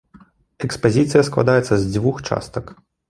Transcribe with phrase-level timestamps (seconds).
[0.67, 2.65] Экспазіцыя складаецца з дзвюх частак.